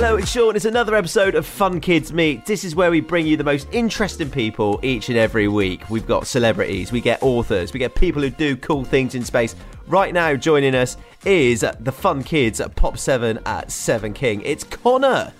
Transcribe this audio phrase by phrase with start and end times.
[0.00, 0.54] Hello, it's Sean.
[0.54, 2.46] It's another episode of Fun Kids Meet.
[2.46, 5.90] This is where we bring you the most interesting people each and every week.
[5.90, 9.56] We've got celebrities, we get authors, we get people who do cool things in space.
[9.88, 14.40] Right now, joining us is the Fun Kids at Pop 7 at 7 King.
[14.42, 15.32] It's Connor.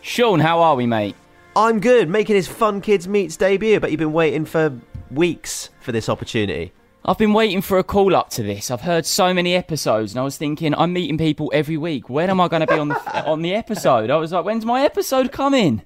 [0.00, 1.14] Sean, how are we, mate?
[1.54, 5.92] I'm good, making his Fun Kids Meets debut, but you've been waiting for weeks for
[5.92, 6.72] this opportunity.
[7.02, 8.70] I've been waiting for a call up to this.
[8.70, 12.10] I've heard so many episodes, and I was thinking, I'm meeting people every week.
[12.10, 14.10] When am I going to be on the on the episode?
[14.10, 15.82] I was like, when's my episode coming?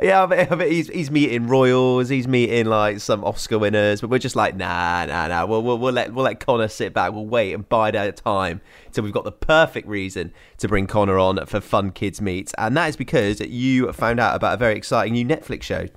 [0.00, 4.18] Yeah, I I he's he's meeting royals, he's meeting like some Oscar winners, but we're
[4.18, 5.44] just like, nah, nah, nah.
[5.44, 7.12] We'll we'll, we'll let we'll let Connor sit back.
[7.12, 11.18] We'll wait and bide our time until we've got the perfect reason to bring Connor
[11.18, 14.76] on for Fun Kids Meets, and that is because you found out about a very
[14.76, 15.88] exciting new Netflix show.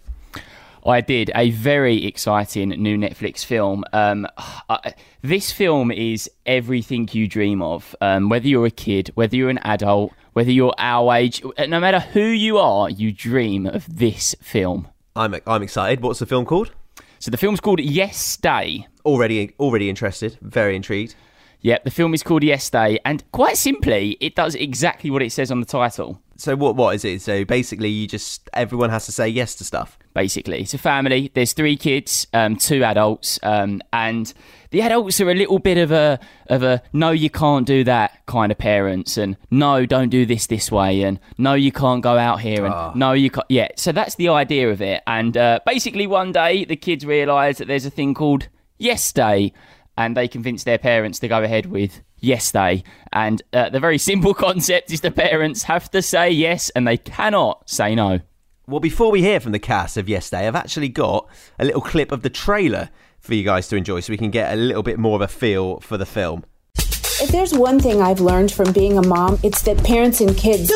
[0.86, 3.84] I did a very exciting new Netflix film.
[3.94, 4.28] Um,
[4.70, 7.96] I, this film is everything you dream of.
[8.02, 12.00] Um, whether you're a kid, whether you're an adult, whether you're our age, no matter
[12.00, 14.88] who you are, you dream of this film.
[15.16, 16.02] I'm I'm excited.
[16.02, 16.72] What's the film called?
[17.20, 18.88] So the film's called Yes Day.
[19.06, 20.38] Already already interested.
[20.42, 21.16] Very intrigued.
[21.64, 25.32] Yep, the film is called Yes Day, and quite simply, it does exactly what it
[25.32, 26.20] says on the title.
[26.38, 27.22] So what what is it?
[27.22, 30.00] So basically, you just everyone has to say yes to stuff.
[30.14, 31.32] Basically, it's a family.
[31.34, 34.34] There's three kids, um, two adults, um, and
[34.72, 38.26] the adults are a little bit of a of a no, you can't do that
[38.26, 42.18] kind of parents, and no, don't do this this way, and no, you can't go
[42.18, 42.92] out here, and Ah.
[42.96, 43.46] no, you can't.
[43.50, 45.02] Yeah, so that's the idea of it.
[45.08, 49.54] And uh, basically, one day the kids realise that there's a thing called Yes Day,
[49.98, 52.84] and they convince their parents to go ahead with Yes Day.
[53.14, 56.98] And uh, the very simple concept is the parents have to say yes, and they
[56.98, 58.20] cannot say no.
[58.68, 61.82] Well, before we hear from the cast of Yes Day, I've actually got a little
[61.82, 64.84] clip of the trailer for you guys to enjoy, so we can get a little
[64.84, 66.46] bit more of a feel for the film.
[66.76, 70.72] If there's one thing I've learned from being a mom, it's that parents and kids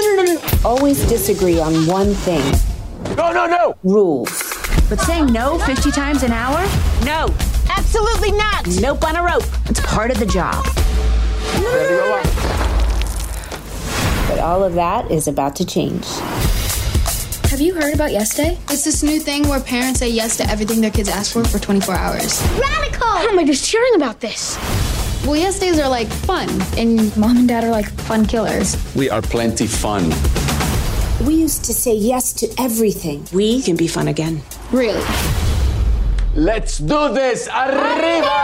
[0.66, 2.44] always disagree on one thing.
[3.16, 3.75] No, no, no!
[3.84, 4.31] Rules.
[4.90, 6.59] But saying no 50 times an hour?
[7.06, 7.34] No.
[7.69, 8.67] Absolutely not.
[8.81, 9.46] Nope on a rope.
[9.66, 10.66] It's part of the job.
[14.28, 16.06] But all of that is about to change.
[17.50, 18.57] Have you heard about Yes Day?
[18.69, 21.57] It's this new thing where parents say yes to everything their kids ask for for
[21.59, 22.41] 24 hours.
[22.59, 23.07] Radical!
[23.07, 24.57] How am I just hearing about this?
[25.25, 26.50] Well, yes days are like fun.
[26.78, 28.75] And mom and dad are like fun killers.
[28.95, 30.09] We are plenty fun.
[31.25, 33.25] We used to say yes to everything.
[33.31, 34.41] We can be fun again.
[34.72, 35.03] Really.
[36.34, 37.47] Let's do this!
[37.47, 38.35] Arriba!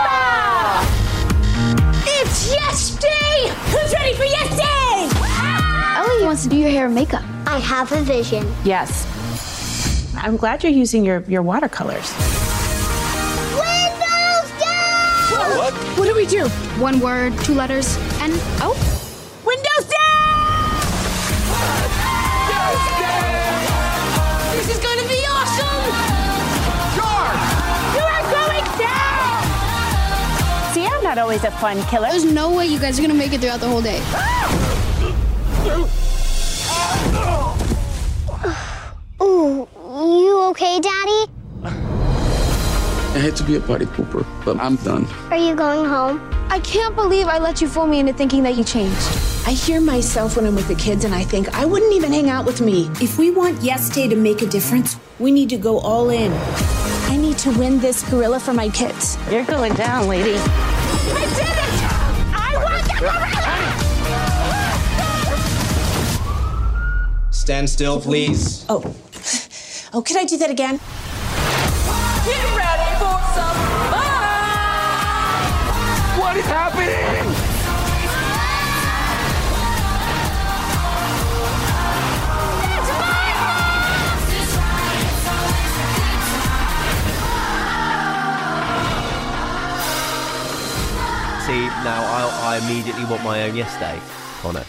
[2.06, 3.52] It's Yes Day!
[3.72, 5.08] Who's ready for Yes Day?
[5.98, 7.22] Ellie wants to do your hair and makeup.
[7.52, 8.50] I have a vision.
[8.64, 9.04] Yes.
[10.16, 12.10] I'm glad you're using your, your watercolors.
[13.52, 15.58] Windows down!
[15.60, 15.74] What?
[15.98, 16.48] What do we do?
[16.80, 18.32] One word, two letters, and
[18.64, 18.72] oh,
[19.44, 20.80] Windows down!
[24.56, 25.92] This is gonna be awesome!
[27.92, 29.44] You are going down!
[30.72, 32.08] See, I'm not always a fun killer.
[32.08, 34.00] there's no way you guys are gonna make it throughout the whole day.
[34.14, 34.42] Ah!
[43.22, 45.06] Hate to be a party pooper, but I'm done.
[45.30, 46.20] Are you going home?
[46.50, 48.98] I can't believe I let you fool me into thinking that you changed.
[49.46, 52.28] I hear myself when I'm with the kids and I think I wouldn't even hang
[52.30, 52.90] out with me.
[53.00, 56.32] If we want Yes Day to make a difference, we need to go all in.
[57.12, 59.16] I need to win this gorilla for my kids.
[59.30, 60.34] You're going down, lady.
[60.34, 61.72] I did it!
[62.34, 63.42] I won the gorilla!
[67.30, 68.66] Stand still, please.
[68.68, 68.82] Oh.
[69.94, 70.80] Oh, could I do that again?
[91.84, 93.98] Now I, I immediately want my own yes day,
[94.40, 94.64] Connor.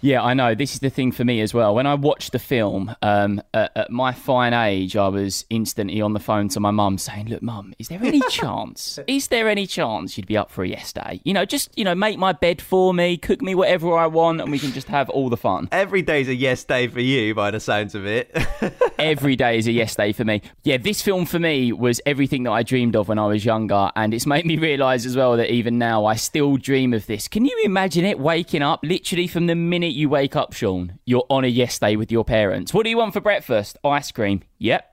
[0.00, 0.54] Yeah, I know.
[0.54, 1.74] This is the thing for me as well.
[1.74, 6.12] When I watched the film, um, at, at my fine age, I was instantly on
[6.12, 8.98] the phone to my mum saying, "Look, mum, is there any chance?
[9.06, 11.20] Is there any chance you'd be up for a yes day?
[11.24, 14.40] You know, just you know, make my bed for me, cook me whatever I want,
[14.40, 17.34] and we can just have all the fun." Every day's a yes day for you,
[17.34, 18.36] by the sounds of it.
[18.98, 20.42] Every day is a yes day for me.
[20.62, 23.90] Yeah, this film for me was everything that I dreamed of when I was younger,
[23.96, 27.28] and it's made me realise as well that even now I still dream of this.
[27.28, 28.18] Can you imagine it?
[28.18, 31.96] Waking up literally from the minute you wake up, Sean, you're on a yes day
[31.96, 32.74] with your parents.
[32.74, 33.78] What do you want for breakfast?
[33.84, 34.42] Ice cream.
[34.58, 34.84] Yep.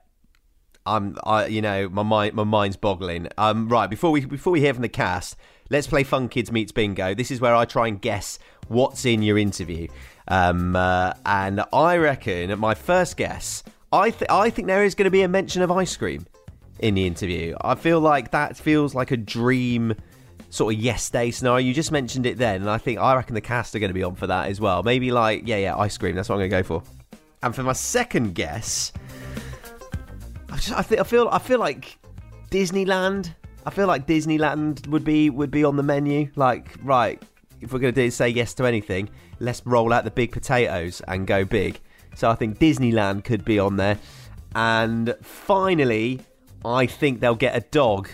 [0.86, 3.28] I'm, I, you know, my mind, my mind's boggling.
[3.38, 5.36] Um, right before we before we hear from the cast,
[5.70, 7.14] let's play Fun Kids Meets Bingo.
[7.14, 8.38] This is where I try and guess
[8.68, 9.88] what's in your interview.
[10.28, 13.62] Um, uh, and I reckon, my first guess,
[13.92, 16.26] I, th- I think there is going to be a mention of ice cream
[16.78, 17.54] in the interview.
[17.60, 19.94] I feel like that feels like a dream
[20.54, 21.66] sort of yes day scenario.
[21.66, 23.94] You just mentioned it then, and I think I reckon the cast are going to
[23.94, 24.82] be on for that as well.
[24.82, 26.14] Maybe like yeah, yeah, ice cream.
[26.14, 26.82] That's what I'm going to go for.
[27.42, 28.92] And for my second guess,
[30.50, 31.98] I just I, think, I feel I feel like
[32.50, 33.34] Disneyland.
[33.66, 36.30] I feel like Disneyland would be would be on the menu.
[36.36, 37.20] Like right,
[37.60, 39.10] if we're going to do say yes to anything,
[39.40, 41.80] let's roll out the big potatoes and go big.
[42.14, 43.98] So I think Disneyland could be on there.
[44.54, 46.20] And finally,
[46.64, 48.08] I think they'll get a dog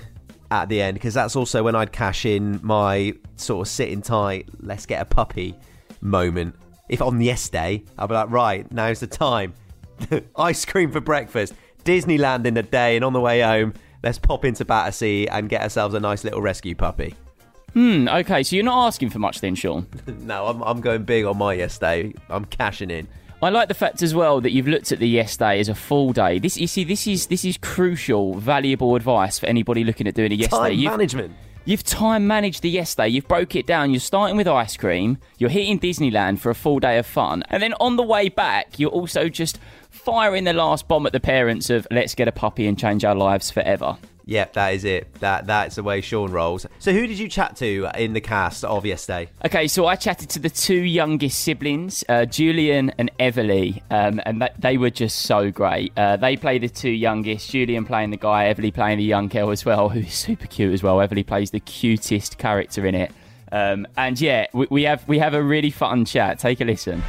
[0.50, 4.48] at the end because that's also when I'd cash in my sort of sitting tight,
[4.60, 5.54] let's get a puppy
[6.00, 6.54] moment.
[6.88, 9.54] If on yes day, I'd be like, right, now's the time.
[10.36, 11.54] Ice cream for breakfast,
[11.84, 15.62] Disneyland in the day, and on the way home, let's pop into Battersea and get
[15.62, 17.14] ourselves a nice little rescue puppy.
[17.74, 19.86] Hmm, okay, so you're not asking for much then, Sean?
[20.06, 22.12] no, I'm, I'm going big on my yes day.
[22.28, 23.06] I'm cashing in.
[23.42, 25.74] I like the fact as well that you've looked at the yes day as a
[25.74, 26.38] full day.
[26.38, 30.30] This you see, this is this is crucial, valuable advice for anybody looking at doing
[30.30, 30.74] a yes Time day.
[30.74, 31.34] You've, management.
[31.64, 33.08] You've time managed the yes day.
[33.08, 33.92] You've broke it down.
[33.92, 35.16] You're starting with ice cream.
[35.38, 38.78] You're hitting Disneyland for a full day of fun, and then on the way back,
[38.78, 39.58] you're also just
[39.88, 43.14] firing the last bomb at the parents of let's get a puppy and change our
[43.14, 43.96] lives forever.
[44.30, 45.12] Yep, that is it.
[45.14, 46.64] That that's the way Sean rolls.
[46.78, 49.28] So, who did you chat to in the cast of Yes Day?
[49.44, 54.40] Okay, so I chatted to the two youngest siblings, uh, Julian and Everly, um, and
[54.40, 55.92] that, they were just so great.
[55.96, 59.50] Uh, they play the two youngest, Julian playing the guy, Everly playing the young girl
[59.50, 60.98] as well, who's super cute as well.
[60.98, 63.10] Everly plays the cutest character in it.
[63.50, 66.38] Um, and yeah, we, we have we have a really fun chat.
[66.38, 67.02] Take a listen.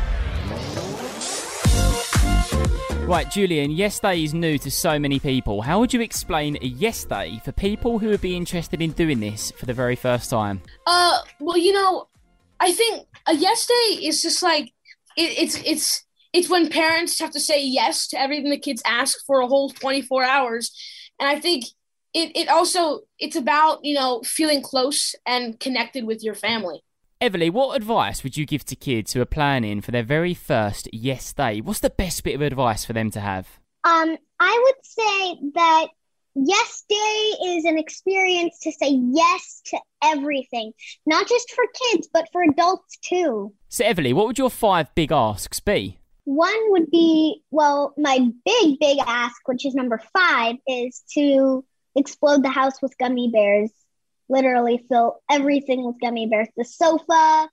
[3.11, 5.61] Right, Julian, Yes Day is new to so many people.
[5.61, 9.19] How would you explain a Yes Day for people who would be interested in doing
[9.19, 10.61] this for the very first time?
[10.87, 12.07] Uh, well, you know,
[12.61, 14.71] I think a Yes Day is just like
[15.17, 19.17] it, it's it's it's when parents have to say yes to everything the kids ask
[19.27, 20.71] for a whole 24 hours,
[21.19, 21.65] and I think
[22.13, 26.81] it it also it's about you know feeling close and connected with your family.
[27.21, 30.89] Everly, what advice would you give to kids who are planning for their very first
[30.91, 31.61] yes day?
[31.61, 33.59] What's the best bit of advice for them to have?
[33.83, 35.87] Um, I would say that
[36.33, 40.71] yes day is an experience to say yes to everything,
[41.05, 43.53] not just for kids, but for adults too.
[43.69, 45.99] So, Everly, what would your five big asks be?
[46.23, 51.63] One would be, well, my big, big ask, which is number five, is to
[51.95, 53.69] explode the house with gummy bears
[54.31, 56.47] literally fill everything with gummy bears.
[56.55, 57.49] The sofa,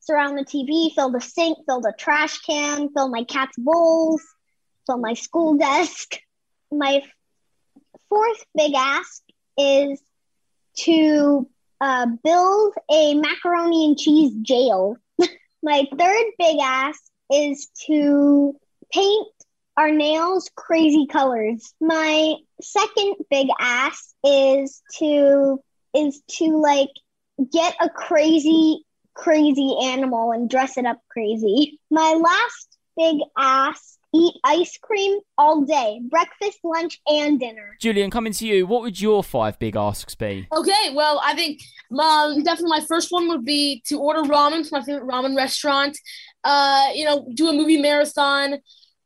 [0.00, 4.22] surround the TV, fill the sink, fill the trash can, fill my cat's bowls,
[4.86, 6.16] fill my school desk.
[6.72, 7.02] My
[8.08, 9.22] fourth big ask
[9.58, 10.00] is
[10.78, 11.48] to
[11.80, 14.96] uh, build a macaroni and cheese jail.
[15.62, 18.54] my third big ask is to
[18.92, 19.28] paint
[19.76, 21.74] our nails crazy colors.
[21.80, 25.60] My second big ask is to
[25.94, 26.90] is to like
[27.52, 28.82] get a crazy,
[29.14, 31.78] crazy animal and dress it up crazy.
[31.90, 37.76] My last big ask eat ice cream all day breakfast, lunch, and dinner.
[37.80, 40.46] Julian, coming to you, what would your five big asks be?
[40.52, 41.60] Okay, well, I think
[41.98, 45.98] um, definitely my first one would be to order ramen from my favorite ramen restaurant.
[46.44, 48.58] Uh, you know, do a movie marathon.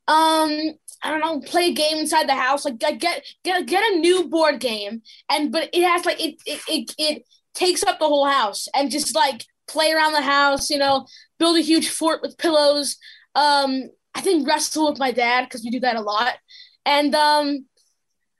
[0.08, 2.64] Um, I don't know, play a game inside the house.
[2.64, 6.60] Like get get get a new board game, and but it has like it it
[6.68, 10.70] it, it takes up the whole house, and just like play around the house.
[10.70, 11.06] You know,
[11.38, 12.96] build a huge fort with pillows.
[13.34, 16.34] Um, I think wrestle with my dad because we do that a lot,
[16.84, 17.66] and um,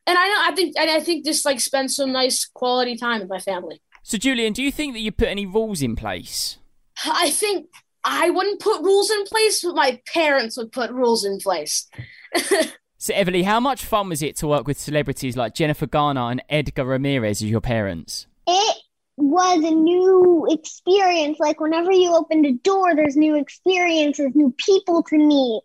[0.06, 3.20] and I know I think and I think just like spend some nice quality time
[3.20, 3.80] with my family.
[4.02, 6.58] So, Julian, do you think that you put any rules in place?
[7.04, 7.68] I think
[8.02, 11.86] I wouldn't put rules in place, but my parents would put rules in place.
[12.98, 16.42] so, Everly, how much fun was it to work with celebrities like Jennifer Garner and
[16.48, 18.26] Edgar Ramirez as your parents?
[18.46, 18.76] It
[19.16, 21.38] was a new experience.
[21.38, 25.62] Like, whenever you opened a door, there's new experiences, new people to meet,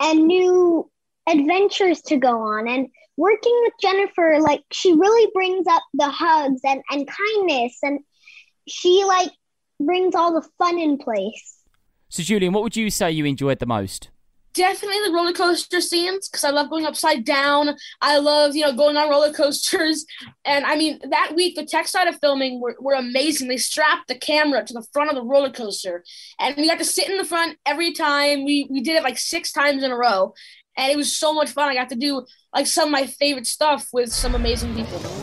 [0.00, 0.90] and new
[1.28, 2.68] adventures to go on.
[2.68, 8.00] And working with Jennifer, like, she really brings up the hugs and, and kindness, and
[8.68, 9.30] she, like,
[9.80, 11.58] brings all the fun in place.
[12.08, 14.10] So, Julian, what would you say you enjoyed the most?
[14.54, 17.76] Definitely the roller coaster scenes because I love going upside down.
[18.00, 20.04] I love, you know, going on roller coasters.
[20.44, 23.48] And I mean, that week, the tech side of filming were, were amazing.
[23.48, 26.04] They strapped the camera to the front of the roller coaster,
[26.38, 28.44] and we got to sit in the front every time.
[28.44, 30.34] We, we did it like six times in a row.
[30.76, 31.68] And it was so much fun.
[31.68, 35.21] I got to do like some of my favorite stuff with some amazing people.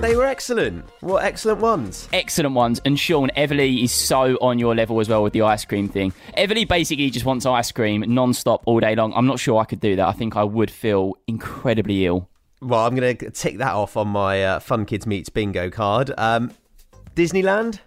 [0.00, 0.88] They were excellent.
[1.00, 2.08] What excellent ones.
[2.12, 2.80] Excellent ones.
[2.86, 6.14] And Sean, Everly is so on your level as well with the ice cream thing.
[6.38, 9.12] Everly basically just wants ice cream non-stop all day long.
[9.12, 10.08] I'm not sure I could do that.
[10.08, 12.30] I think I would feel incredibly ill.
[12.62, 16.12] Well, I'm going to tick that off on my uh, Fun Kids Meets bingo card.
[16.16, 16.52] Um,
[17.14, 17.80] Disneyland?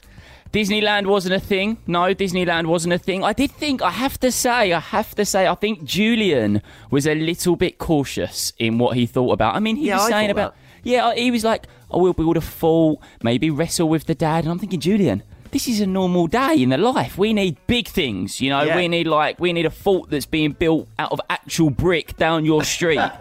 [0.51, 1.77] Disneyland wasn't a thing.
[1.87, 3.23] No, Disneyland wasn't a thing.
[3.23, 7.07] I did think, I have to say, I have to say, I think Julian was
[7.07, 9.55] a little bit cautious in what he thought about.
[9.55, 12.37] I mean, he Yeah, was I saying about, yeah, he was like, I will build
[12.37, 14.43] a fort, maybe wrestle with the dad.
[14.45, 17.17] And I'm thinking, Julian, this is a normal day in the life.
[17.17, 18.63] We need big things, you know.
[18.63, 18.75] Yeah.
[18.75, 22.45] We need like we need a fort that's being built out of actual brick down
[22.45, 22.99] your street.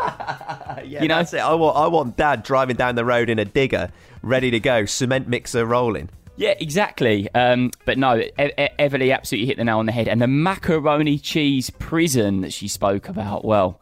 [0.85, 1.17] Yeah, You know?
[1.19, 1.39] that's it.
[1.41, 3.91] I want, I want Dad driving down the road in a digger,
[4.23, 6.09] ready to go, cement mixer rolling.
[6.37, 7.29] Yeah, exactly.
[7.35, 10.09] Um, but no, e- e- Everly absolutely hit the nail on the head.
[10.09, 13.81] And the macaroni cheese prison that she spoke about, well,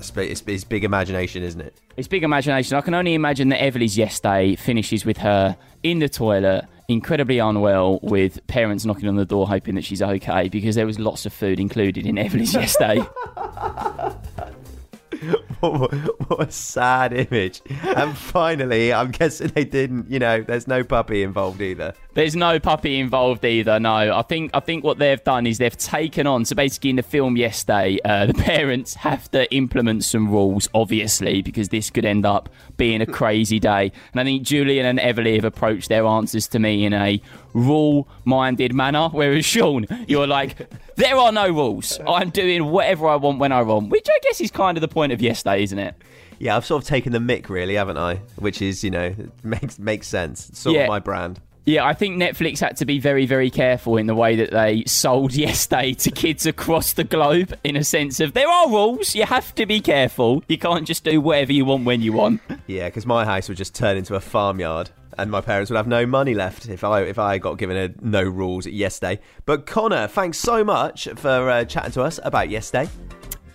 [0.00, 1.74] It's, big- it's, it's big imagination, isn't it?
[1.96, 2.76] it's big imagination.
[2.76, 7.38] I can only imagine that Everly's yes day finishes with her in the toilet, incredibly
[7.38, 11.26] unwell, with parents knocking on the door hoping that she's okay because there was lots
[11.26, 13.02] of food included in Everly's yes day.
[15.60, 15.92] what,
[16.28, 17.62] what a sad image.
[17.82, 21.94] And finally, I'm guessing they didn't, you know, there's no puppy involved either.
[22.14, 23.78] There's no puppy involved either.
[23.78, 26.44] No, I think I think what they've done is they've taken on.
[26.44, 30.68] So basically, in the film Yes Day, uh, the parents have to implement some rules,
[30.74, 33.92] obviously, because this could end up being a crazy day.
[34.12, 37.20] And I think Julian and Everly have approached their answers to me in a
[37.52, 39.08] rule-minded manner.
[39.10, 41.98] Whereas Sean, you're like, there are no rules.
[42.06, 44.88] I'm doing whatever I want when I want, which I guess is kind of the
[44.88, 45.94] point of Yes Day, isn't it?
[46.38, 48.16] Yeah, I've sort of taken the mick, really, haven't I?
[48.36, 50.48] Which is, you know, makes makes sense.
[50.48, 50.82] It's sort Yeah.
[50.82, 51.40] of my brand.
[51.66, 54.82] Yeah, I think Netflix had to be very, very careful in the way that they
[54.86, 59.14] sold Yes Day to kids across the globe in a sense of there are rules,
[59.14, 60.42] you have to be careful.
[60.48, 62.40] You can't just do whatever you want when you want.
[62.66, 64.88] Yeah, because my house would just turn into a farmyard,
[65.18, 67.90] and my parents would have no money left if I if I got given a
[68.00, 69.20] no rules yes day.
[69.44, 72.88] But Connor, thanks so much for uh, chatting to us about Yes Day.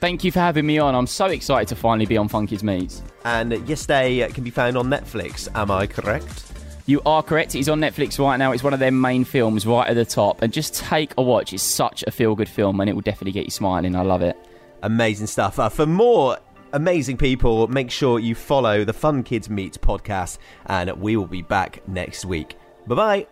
[0.06, 0.94] Thank you for having me on.
[0.94, 3.02] I'm so excited to finally be on Funky's Kids Meets.
[3.24, 5.48] And Yes Day can be found on Netflix.
[5.56, 6.44] Am I correct?
[6.86, 7.56] You are correct.
[7.56, 8.52] It's on Netflix right now.
[8.52, 10.44] It's one of their main films right at the top.
[10.44, 11.54] And just take a watch.
[11.54, 13.96] It's such a feel good film and it will definitely get you smiling.
[13.96, 14.38] I love it.
[14.84, 15.58] Amazing stuff.
[15.58, 16.38] Uh, for more
[16.72, 21.42] amazing people, make sure you follow the Fun Kids Meet podcast, and we will be
[21.42, 22.56] back next week.
[22.86, 23.28] Bye bye.